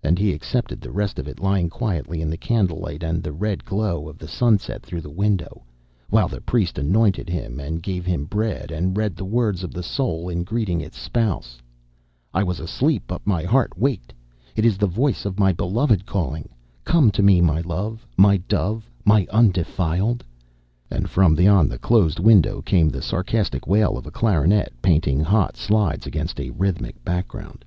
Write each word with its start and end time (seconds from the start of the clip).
and 0.00 0.16
he 0.16 0.32
accepted 0.32 0.80
the 0.80 0.92
rest 0.92 1.18
of 1.18 1.26
it 1.26 1.40
lying 1.40 1.68
quietly 1.68 2.20
in 2.22 2.30
the 2.30 2.36
candlelight 2.36 3.02
and 3.02 3.20
the 3.20 3.32
red 3.32 3.64
glow 3.64 4.08
of 4.08 4.16
the 4.16 4.28
sunset 4.28 4.86
through 4.86 5.00
the 5.00 5.10
window, 5.10 5.64
while 6.08 6.28
the 6.28 6.40
priest 6.40 6.78
anointed 6.78 7.28
him 7.28 7.58
and 7.58 7.82
gave 7.82 8.06
him 8.06 8.26
bread, 8.26 8.70
and 8.70 8.96
read 8.96 9.16
the 9.16 9.24
words 9.24 9.64
of 9.64 9.74
the 9.74 9.82
soul 9.82 10.28
in 10.28 10.44
greeting 10.44 10.80
its 10.80 10.96
spouse: 11.00 11.58
"I 12.32 12.44
was 12.44 12.60
asleep, 12.60 13.02
but 13.08 13.26
my 13.26 13.42
heart 13.42 13.76
waked; 13.76 14.14
it 14.54 14.64
is 14.64 14.78
the 14.78 14.86
voice 14.86 15.24
of 15.24 15.40
my 15.40 15.50
beloved 15.52 16.06
calling: 16.06 16.48
come 16.84 17.10
to 17.10 17.22
me 17.24 17.40
my 17.40 17.60
love, 17.62 18.06
my 18.16 18.36
dove, 18.36 18.88
my 19.04 19.26
undefiled..." 19.30 20.22
and 20.92 21.10
from 21.10 21.34
beyond 21.34 21.72
the 21.72 21.78
closed 21.78 22.20
window 22.20 22.62
came 22.62 22.88
the 22.88 23.02
sarcastic 23.02 23.66
wail 23.66 23.98
of 23.98 24.06
a 24.06 24.12
clarinet 24.12 24.74
painting 24.80 25.18
hot 25.18 25.56
slides 25.56 26.06
against 26.06 26.38
a 26.38 26.50
rhythmic 26.50 27.02
background. 27.04 27.64